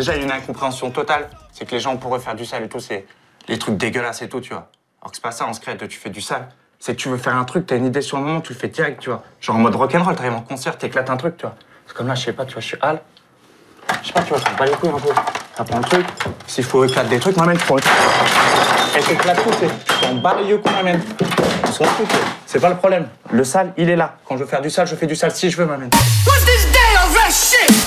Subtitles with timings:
[0.00, 1.28] Déjà, il y a une incompréhension totale.
[1.52, 3.04] C'est que les gens pourraient faire du sale et tout, c'est
[3.48, 4.70] les trucs dégueulasses et tout, tu vois.
[5.02, 6.48] Alors que c'est pas ça en secret, tu fais du sale.
[6.78, 8.58] C'est que tu veux faire un truc, t'as une idée sur le moment, tu le
[8.58, 9.22] fais direct, tu vois.
[9.42, 11.54] Genre en mode rock'n'roll, t'arrives en concert, t'éclates un truc, tu vois.
[11.86, 13.02] C'est comme là, je sais pas, tu vois, je suis Al.
[14.00, 15.08] Je sais pas, tu vois, ça me les couilles un peu.
[15.54, 16.06] Ça prend le truc.
[16.46, 17.84] S'il faut éclater des trucs, m'amène, truc.
[18.96, 20.06] Et t'éclates tout, c'est.
[20.06, 21.02] On bat les yeux qu'on m'amène.
[21.64, 22.08] On s'en fout,
[22.46, 23.06] c'est pas le problème.
[23.30, 24.16] Le sale, il est là.
[24.24, 25.90] Quand je veux faire du sale, je fais du sale si je veux, m'amène.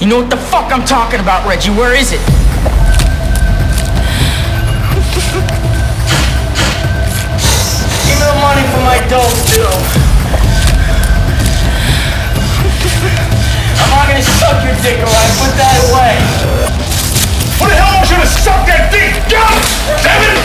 [0.00, 1.74] You know what the fuck I'm talking about, Reggie.
[1.74, 2.22] Where is it?
[8.06, 9.66] Give me the money for my dope deal.
[13.74, 15.34] I'm not gonna suck your dick, alright?
[15.34, 16.14] Put that away.
[17.58, 19.18] What the hell wants you to suck that dick?
[19.26, 19.50] God
[20.06, 20.38] damn it!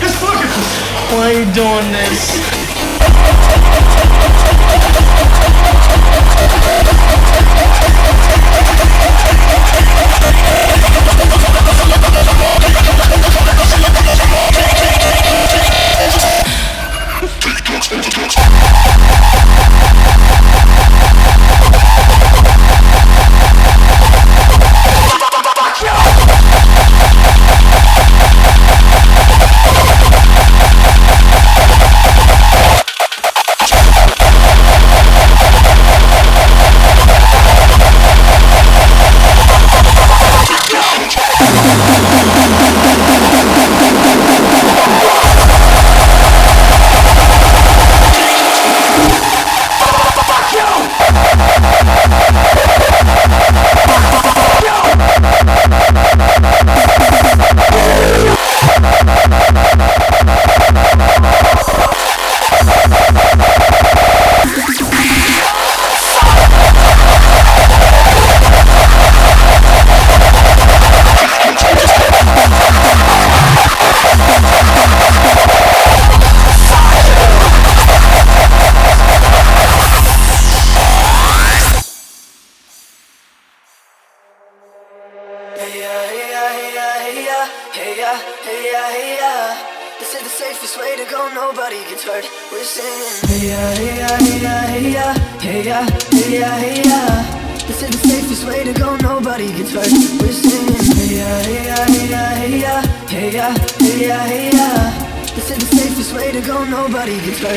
[0.00, 0.72] Just look at this.
[1.12, 2.32] Why are you doing this?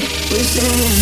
[0.01, 1.01] We're singing.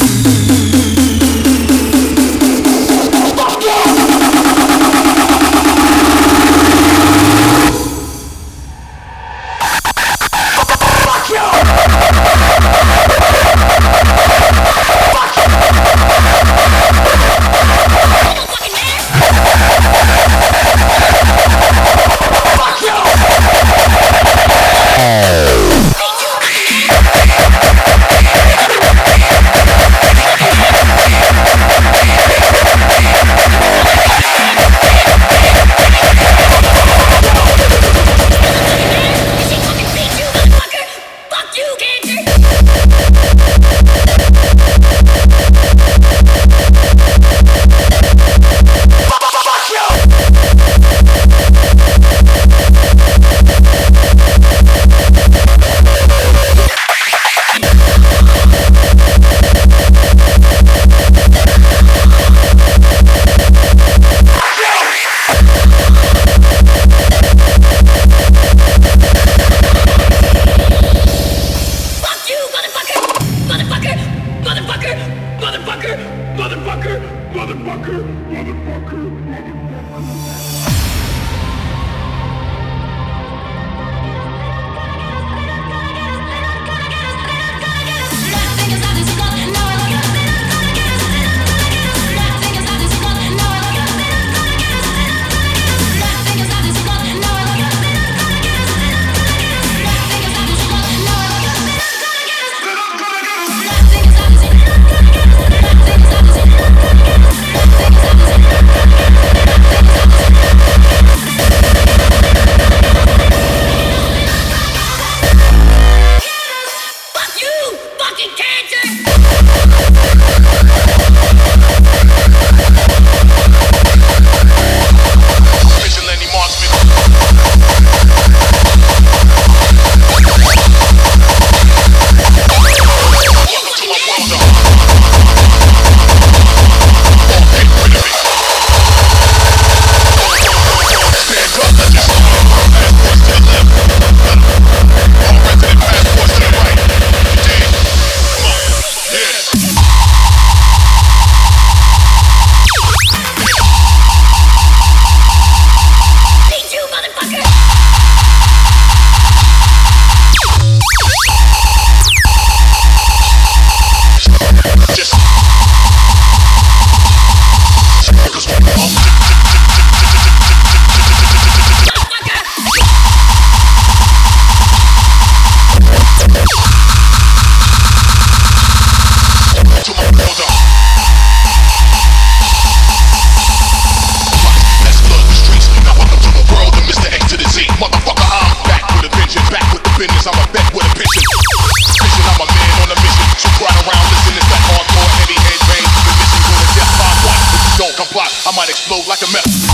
[198.60, 199.69] Might explode like a meth.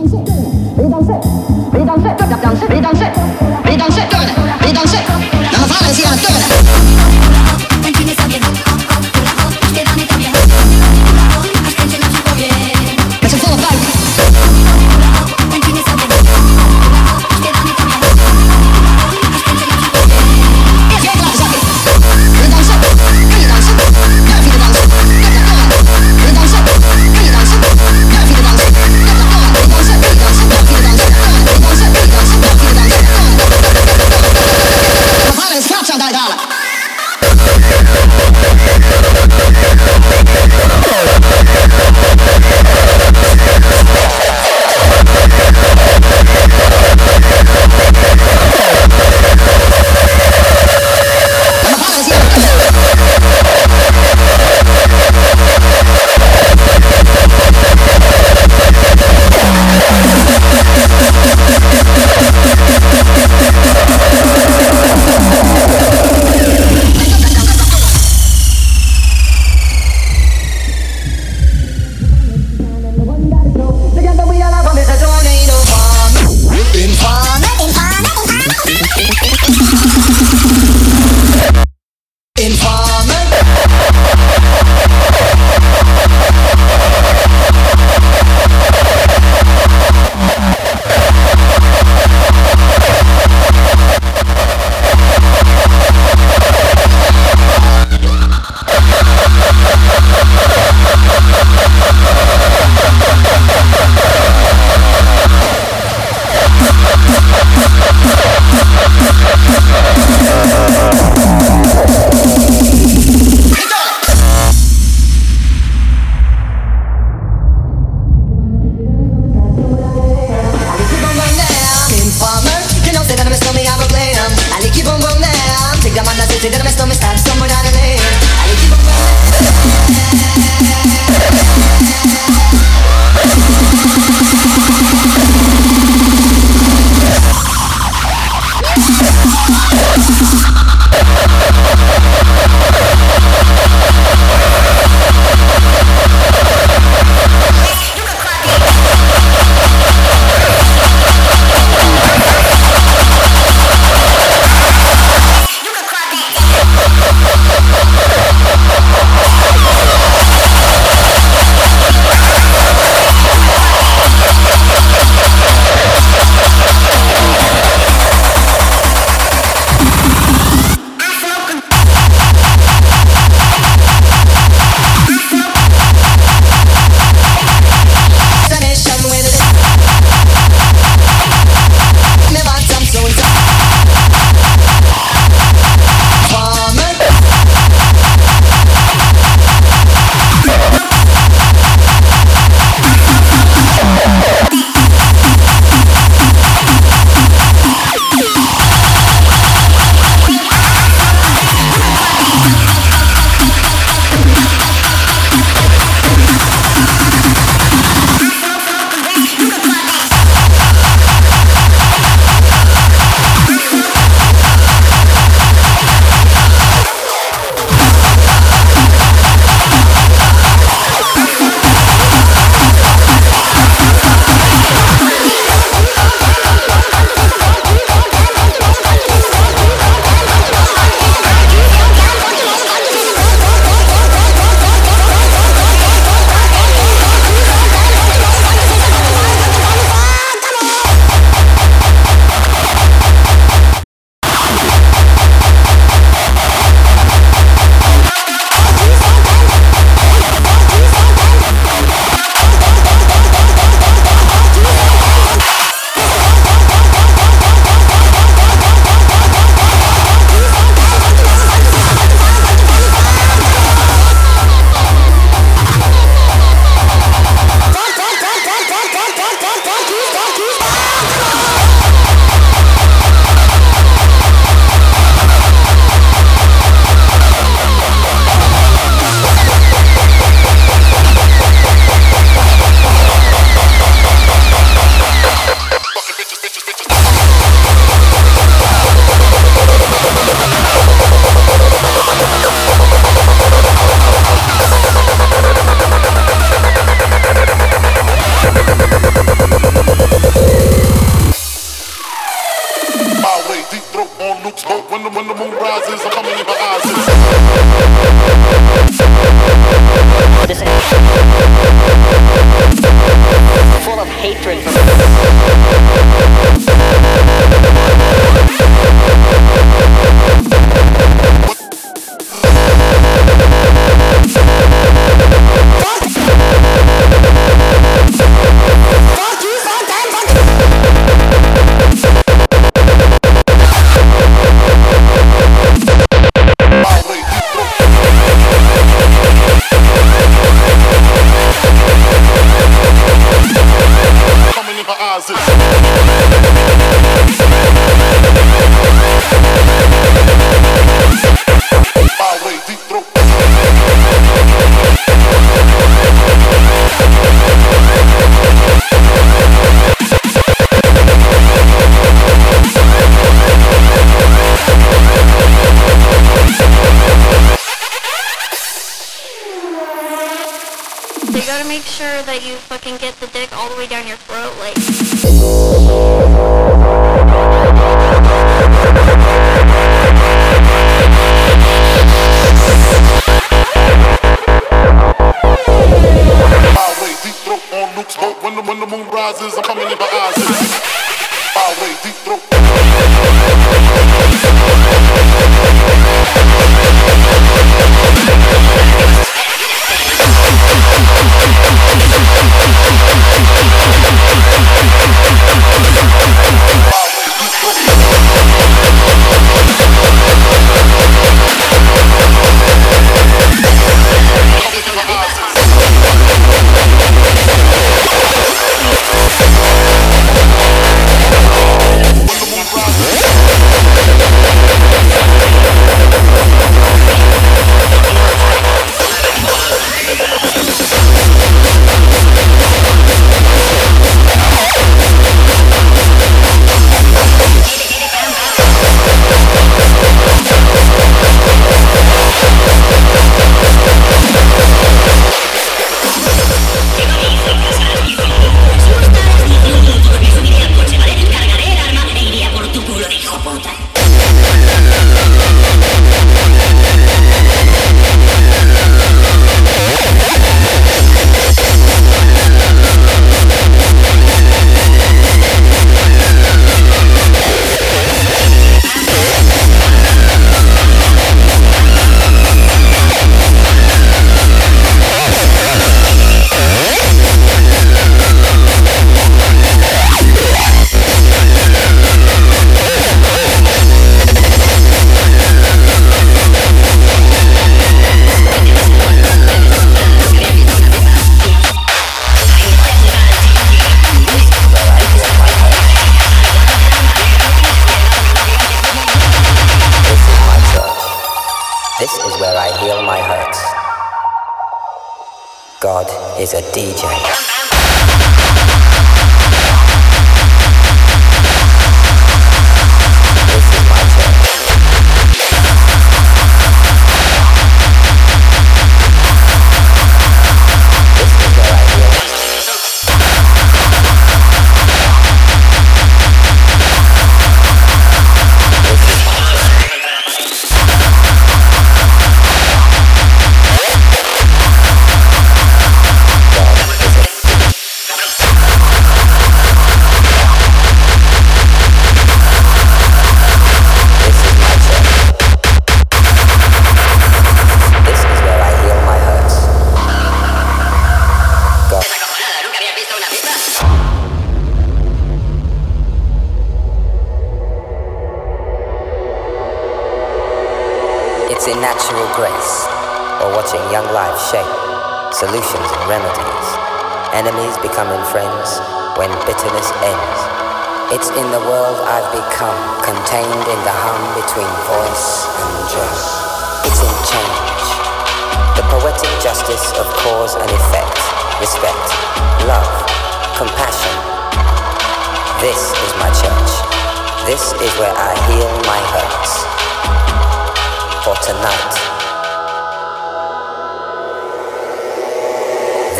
[0.00, 0.18] 当岁，
[0.76, 1.14] 没当岁，
[1.72, 2.00] 没当
[2.56, 3.09] 岁，没当岁。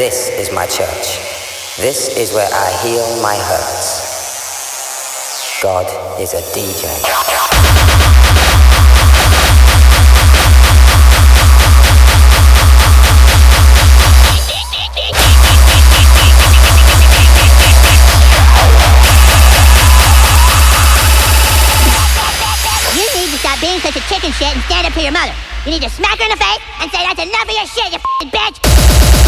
[0.00, 1.20] This is my church.
[1.76, 4.00] This is where I heal my hurts.
[5.62, 5.84] God
[6.18, 6.88] is a DJ.
[22.96, 25.34] You need to stop being such a chicken shit and stand up to your mother.
[25.66, 27.92] You need to smack her in the face and say, that's enough of your shit,
[27.92, 27.98] you
[28.30, 29.19] bitch!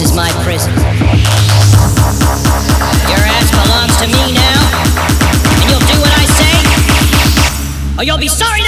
[0.00, 0.72] This is my prison.
[3.04, 4.60] Your ass belongs to me now,
[5.60, 8.59] and you'll do what I say, or you'll be sorry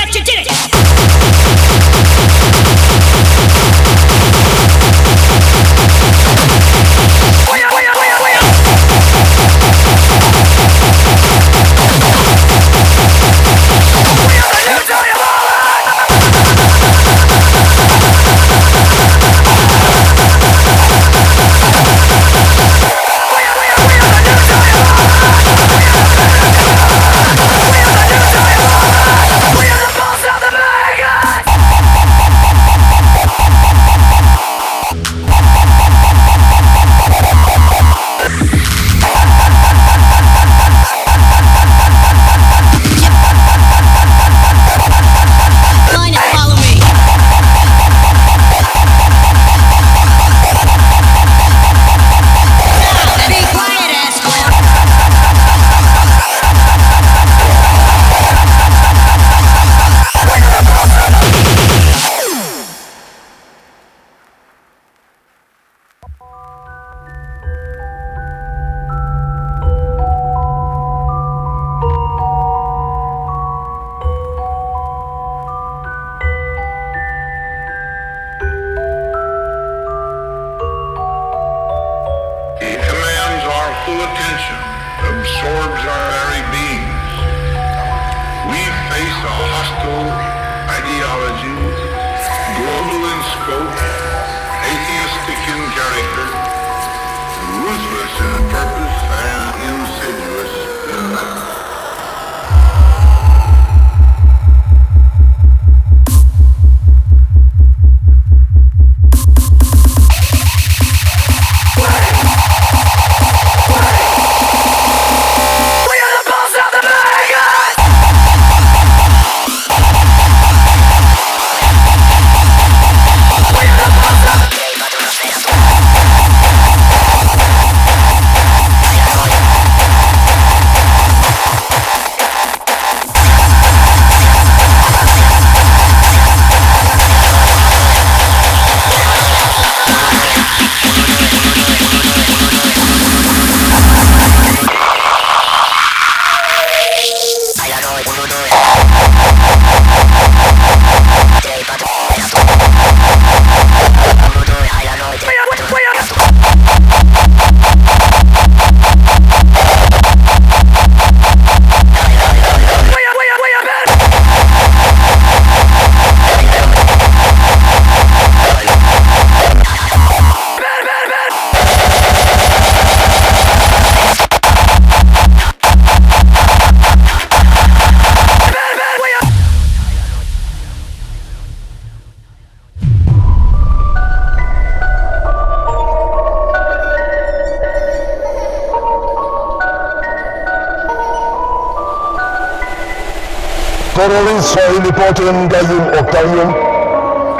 [194.52, 196.54] Israeli Porten Gaium Octavium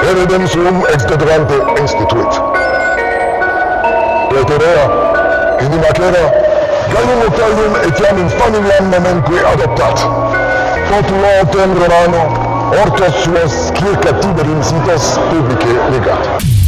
[0.01, 2.33] Heredem sum extedrante instituit
[4.31, 4.85] Praetorea
[5.61, 6.25] in imacera
[6.94, 10.01] Gaium Octavium etiam in familiam nomenque adoptat
[10.88, 12.22] Potulotem Romano
[12.72, 16.62] Hortus suas circa tiber incitas publice legat.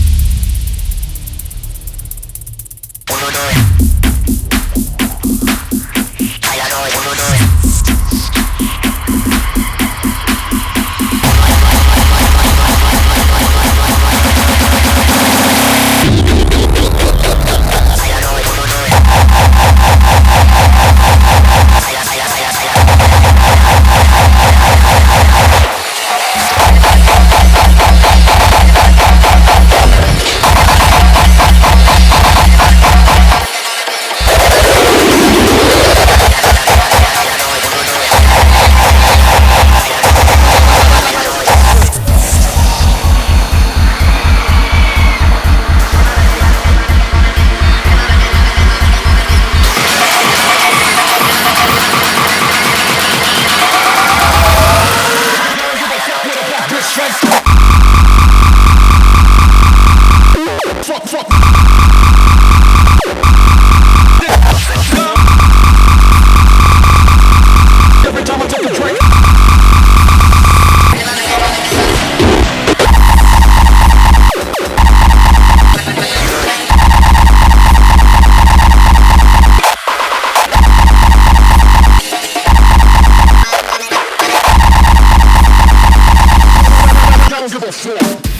[87.94, 88.33] Yeah.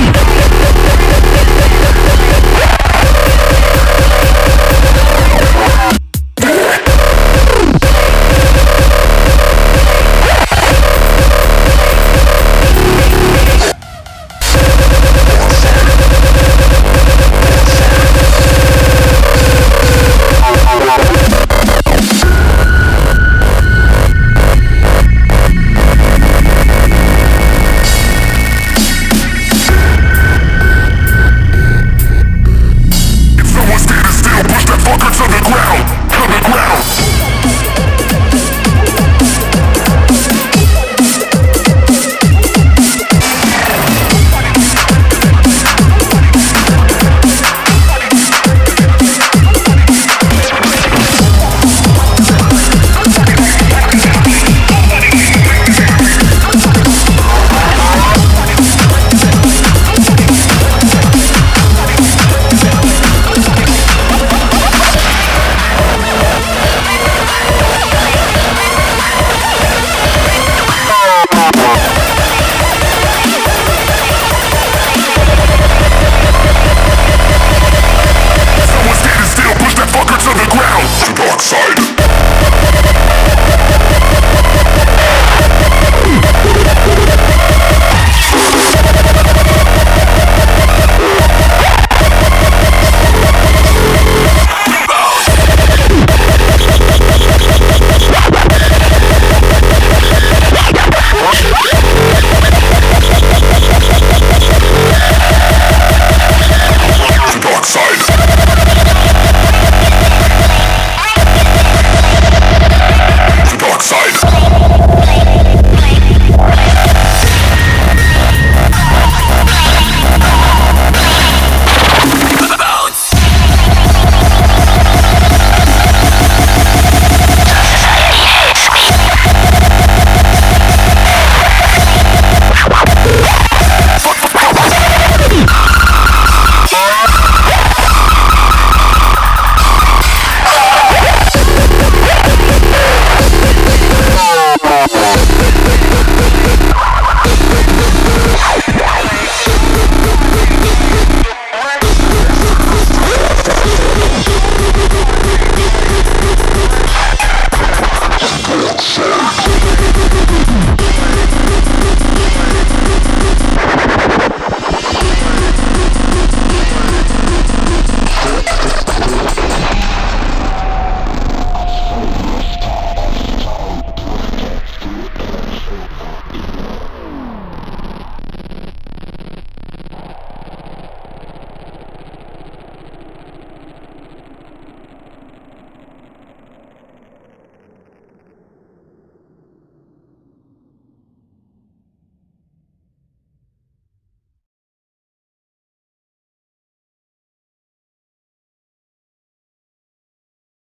[0.00, 0.27] Thank